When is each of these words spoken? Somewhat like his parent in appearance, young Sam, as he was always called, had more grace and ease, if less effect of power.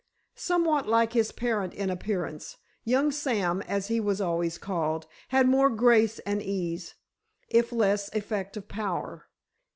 Somewhat 0.33 0.87
like 0.87 1.13
his 1.13 1.31
parent 1.31 1.75
in 1.75 1.91
appearance, 1.91 2.57
young 2.83 3.11
Sam, 3.11 3.61
as 3.67 3.87
he 3.87 3.99
was 3.99 4.19
always 4.19 4.57
called, 4.57 5.05
had 5.27 5.47
more 5.47 5.69
grace 5.69 6.17
and 6.25 6.41
ease, 6.41 6.95
if 7.49 7.71
less 7.71 8.09
effect 8.15 8.57
of 8.57 8.67
power. 8.67 9.27